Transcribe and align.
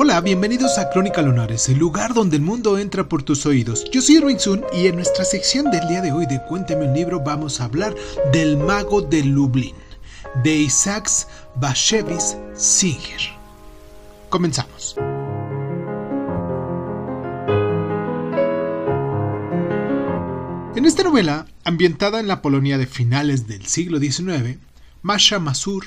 Hola, 0.00 0.20
bienvenidos 0.20 0.78
a 0.78 0.90
Crónica 0.90 1.22
Lunares, 1.22 1.68
el 1.68 1.78
lugar 1.78 2.14
donde 2.14 2.36
el 2.36 2.42
mundo 2.42 2.78
entra 2.78 3.08
por 3.08 3.24
tus 3.24 3.44
oídos. 3.46 3.84
Yo 3.90 4.00
soy 4.00 4.18
Erwin 4.18 4.38
Sun 4.38 4.64
y 4.72 4.86
en 4.86 4.94
nuestra 4.94 5.24
sección 5.24 5.72
del 5.72 5.88
día 5.88 6.00
de 6.00 6.12
hoy 6.12 6.24
de 6.26 6.40
Cuéntame 6.44 6.86
un 6.86 6.94
libro 6.94 7.18
vamos 7.18 7.60
a 7.60 7.64
hablar 7.64 7.96
del 8.32 8.58
Mago 8.58 9.02
de 9.02 9.24
Lublin, 9.24 9.74
de 10.44 10.54
Isaacs 10.54 11.26
Bashevis 11.56 12.36
Singer. 12.54 13.20
Comenzamos. 14.28 14.94
En 20.76 20.84
esta 20.84 21.02
novela, 21.02 21.48
ambientada 21.64 22.20
en 22.20 22.28
la 22.28 22.40
Polonia 22.40 22.78
de 22.78 22.86
finales 22.86 23.48
del 23.48 23.66
siglo 23.66 23.98
XIX, 23.98 24.58
Masha 25.02 25.40
Masur 25.40 25.86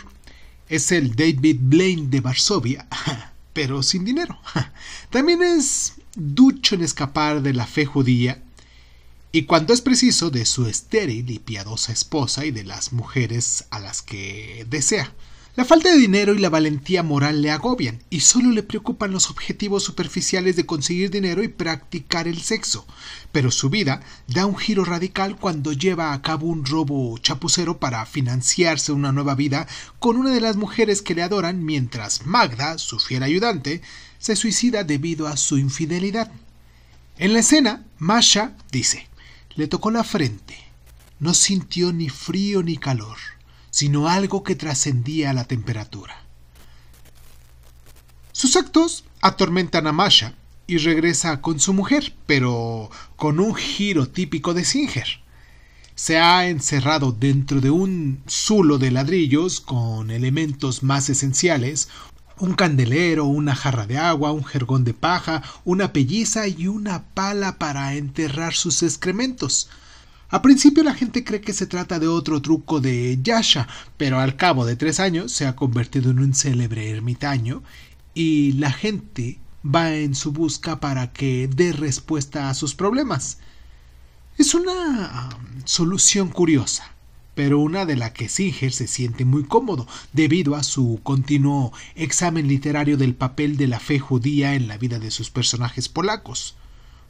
es 0.67 0.91
el 0.91 1.15
David 1.15 1.59
Blaine 1.61 2.09
de 2.09 2.19
Varsovia 2.19 2.89
pero 3.53 3.83
sin 3.83 4.05
dinero. 4.05 4.39
También 5.09 5.41
es 5.41 5.93
ducho 6.15 6.75
en 6.75 6.83
escapar 6.83 7.41
de 7.41 7.53
la 7.53 7.65
fe 7.65 7.85
judía 7.85 8.41
y 9.31 9.43
cuando 9.43 9.73
es 9.73 9.81
preciso 9.81 10.29
de 10.29 10.45
su 10.45 10.67
estéril 10.67 11.29
y 11.31 11.39
piadosa 11.39 11.93
esposa 11.93 12.45
y 12.45 12.51
de 12.51 12.65
las 12.65 12.91
mujeres 12.91 13.65
a 13.69 13.79
las 13.79 14.01
que 14.01 14.65
desea. 14.69 15.13
La 15.53 15.65
falta 15.65 15.91
de 15.91 15.97
dinero 15.97 16.33
y 16.33 16.39
la 16.39 16.49
valentía 16.49 17.03
moral 17.03 17.41
le 17.41 17.51
agobian 17.51 18.01
y 18.09 18.21
solo 18.21 18.51
le 18.51 18.63
preocupan 18.63 19.11
los 19.11 19.29
objetivos 19.29 19.83
superficiales 19.83 20.55
de 20.55 20.65
conseguir 20.65 21.11
dinero 21.11 21.43
y 21.43 21.49
practicar 21.49 22.29
el 22.29 22.41
sexo. 22.41 22.87
Pero 23.33 23.51
su 23.51 23.69
vida 23.69 24.01
da 24.27 24.45
un 24.45 24.55
giro 24.55 24.85
radical 24.85 25.35
cuando 25.35 25.73
lleva 25.73 26.13
a 26.13 26.21
cabo 26.21 26.47
un 26.47 26.65
robo 26.65 27.17
chapucero 27.17 27.79
para 27.79 28.05
financiarse 28.05 28.93
una 28.93 29.11
nueva 29.11 29.35
vida 29.35 29.67
con 29.99 30.15
una 30.15 30.29
de 30.29 30.39
las 30.39 30.55
mujeres 30.55 31.01
que 31.01 31.15
le 31.15 31.23
adoran 31.23 31.65
mientras 31.65 32.25
Magda, 32.25 32.77
su 32.77 32.97
fiel 32.99 33.21
ayudante, 33.21 33.81
se 34.19 34.37
suicida 34.37 34.85
debido 34.85 35.27
a 35.27 35.35
su 35.35 35.57
infidelidad. 35.57 36.31
En 37.17 37.33
la 37.33 37.39
escena, 37.39 37.83
Masha 37.97 38.55
dice, 38.71 39.09
le 39.57 39.67
tocó 39.67 39.91
la 39.91 40.05
frente. 40.05 40.55
No 41.19 41.33
sintió 41.33 41.91
ni 41.91 42.07
frío 42.07 42.63
ni 42.63 42.77
calor 42.77 43.17
sino 43.71 44.07
algo 44.07 44.43
que 44.43 44.55
trascendía 44.55 45.33
la 45.33 45.45
temperatura. 45.45 46.21
Sus 48.31 48.55
actos 48.55 49.05
atormentan 49.21 49.87
a 49.87 49.91
Masha 49.91 50.35
y 50.67 50.77
regresa 50.77 51.41
con 51.41 51.59
su 51.59 51.73
mujer, 51.73 52.13
pero 52.25 52.89
con 53.15 53.39
un 53.39 53.55
giro 53.55 54.07
típico 54.07 54.53
de 54.53 54.65
Singer. 54.65 55.07
Se 55.95 56.17
ha 56.17 56.47
encerrado 56.47 57.11
dentro 57.11 57.61
de 57.61 57.69
un 57.69 58.23
zulo 58.27 58.77
de 58.77 58.91
ladrillos 58.91 59.61
con 59.61 60.11
elementos 60.11 60.83
más 60.83 61.09
esenciales, 61.09 61.89
un 62.39 62.53
candelero, 62.53 63.25
una 63.25 63.55
jarra 63.55 63.85
de 63.85 63.97
agua, 63.97 64.31
un 64.31 64.43
jergón 64.43 64.83
de 64.83 64.93
paja, 64.93 65.43
una 65.63 65.93
pelliza 65.93 66.47
y 66.47 66.67
una 66.67 67.03
pala 67.13 67.59
para 67.59 67.93
enterrar 67.93 68.53
sus 68.53 68.81
excrementos. 68.81 69.69
A 70.33 70.41
principio 70.41 70.81
la 70.81 70.93
gente 70.93 71.25
cree 71.25 71.41
que 71.41 71.51
se 71.51 71.67
trata 71.67 71.99
de 71.99 72.07
otro 72.07 72.41
truco 72.41 72.79
de 72.79 73.19
Yasha, 73.21 73.67
pero 73.97 74.17
al 74.17 74.37
cabo 74.37 74.65
de 74.65 74.77
tres 74.77 75.01
años 75.01 75.33
se 75.33 75.45
ha 75.45 75.57
convertido 75.57 76.09
en 76.09 76.19
un 76.19 76.33
célebre 76.33 76.89
ermitaño 76.89 77.63
y 78.13 78.53
la 78.53 78.71
gente 78.71 79.39
va 79.63 79.93
en 79.93 80.15
su 80.15 80.31
busca 80.31 80.79
para 80.79 81.11
que 81.11 81.49
dé 81.53 81.73
respuesta 81.73 82.49
a 82.49 82.53
sus 82.53 82.75
problemas. 82.75 83.39
Es 84.37 84.53
una 84.53 85.31
um, 85.35 85.61
solución 85.65 86.29
curiosa, 86.29 86.93
pero 87.35 87.59
una 87.59 87.85
de 87.85 87.97
la 87.97 88.13
que 88.13 88.29
Singer 88.29 88.71
se 88.71 88.87
siente 88.87 89.25
muy 89.25 89.43
cómodo 89.43 89.85
debido 90.13 90.55
a 90.55 90.63
su 90.63 91.01
continuo 91.03 91.73
examen 91.95 92.47
literario 92.47 92.95
del 92.95 93.15
papel 93.15 93.57
de 93.57 93.67
la 93.67 93.81
fe 93.81 93.99
judía 93.99 94.55
en 94.55 94.69
la 94.69 94.77
vida 94.77 94.97
de 94.97 95.11
sus 95.11 95.29
personajes 95.29 95.89
polacos 95.89 96.55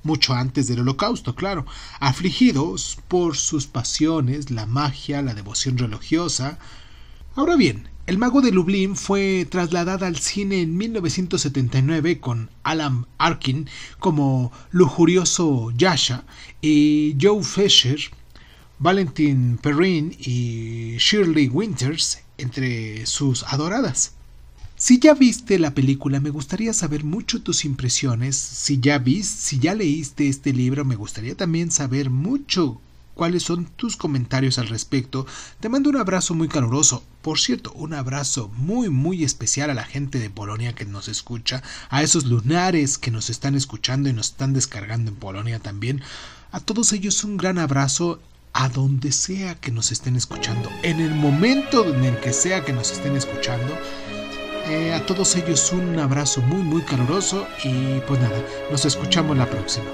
mucho 0.04 0.34
antes 0.34 0.68
del 0.68 0.80
holocausto, 0.82 1.36
claro, 1.36 1.66
afligidos 2.00 2.98
por 3.08 3.38
sus 3.38 3.68
pasiones, 3.68 4.52
la 4.52 4.66
magia, 4.66 5.22
la 5.22 5.34
devoción 5.34 5.78
religiosa. 5.78 6.60
Ahora 7.36 7.56
bien, 7.56 7.90
El 8.08 8.18
mago 8.18 8.42
de 8.42 8.52
Lublin 8.52 8.96
fue 8.96 9.48
trasladada 9.50 10.08
al 10.08 10.18
cine 10.18 10.62
en 10.62 10.76
1979 10.76 12.20
con 12.20 12.50
Alan 12.64 13.06
Arkin 13.20 13.70
como 14.00 14.52
lujurioso 14.72 15.72
Yasha 15.78 16.26
y 16.62 17.16
Joe 17.22 17.44
Fisher, 17.44 18.00
Valentin 18.80 19.58
Perrin 19.62 20.14
y 20.20 20.98
Shirley 20.98 21.48
Winters 21.48 22.24
entre 22.38 23.06
sus 23.06 23.44
adoradas. 23.44 24.14
Si 24.82 24.98
ya 24.98 25.14
viste 25.14 25.60
la 25.60 25.76
película, 25.76 26.20
me 26.20 26.32
gustaría 26.32 26.74
saber 26.74 27.04
mucho 27.04 27.44
tus 27.44 27.66
impresiones. 27.66 28.36
Si 28.36 28.80
ya 28.80 28.98
viste, 28.98 29.40
si 29.40 29.60
ya 29.60 29.76
leíste 29.76 30.28
este 30.28 30.54
libro, 30.54 30.86
me 30.86 30.96
gustaría 30.96 31.38
también 31.38 31.70
saber 31.70 32.10
mucho 32.10 32.82
cuáles 33.14 33.44
son 33.44 33.66
tus 33.66 33.96
comentarios 33.96 34.58
al 34.58 34.70
respecto. 34.70 35.28
Te 35.60 35.70
mando 35.70 35.92
un 35.92 35.98
abrazo 35.98 36.34
muy 36.34 36.48
caluroso. 36.48 37.04
Por 37.22 37.40
cierto, 37.40 37.72
un 37.74 37.94
abrazo 37.94 38.48
muy 38.58 38.90
muy 38.90 39.24
especial 39.24 39.70
a 39.70 39.76
la 39.76 39.84
gente 39.84 40.18
de 40.18 40.32
Polonia 40.32 40.74
que 40.74 40.86
nos 40.86 41.10
escucha, 41.10 41.62
a 41.92 42.02
esos 42.02 42.26
lunares 42.26 42.98
que 42.98 43.12
nos 43.12 43.30
están 43.30 43.54
escuchando 43.54 44.10
y 44.10 44.14
nos 44.14 44.30
están 44.30 44.54
descargando 44.54 45.12
en 45.12 45.18
Polonia 45.18 45.60
también. 45.60 46.02
A 46.52 46.60
todos 46.60 46.92
ellos 46.92 47.24
un 47.24 47.38
gran 47.38 47.60
abrazo 47.60 48.20
a 48.54 48.68
donde 48.68 49.12
sea 49.12 49.54
que 49.54 49.70
nos 49.70 49.92
estén 49.92 50.16
escuchando, 50.16 50.72
en 50.82 51.00
el 51.00 51.14
momento 51.14 51.86
en 51.86 52.04
el 52.04 52.20
que 52.20 52.34
sea 52.34 52.66
que 52.66 52.74
nos 52.74 52.92
estén 52.92 53.16
escuchando. 53.16 53.78
Eh, 54.68 54.94
a 54.94 55.06
todos 55.06 55.36
ellos 55.36 55.72
un 55.72 56.00
abrazo 56.00 56.42
muy 56.42 56.62
muy 56.62 56.82
caluroso 56.84 57.48
y 57.64 58.00
pues 58.02 58.20
nada, 58.22 58.38
nos 58.70 58.86
escuchamos 58.86 59.38
la 59.38 59.46
próxima. 59.46 59.90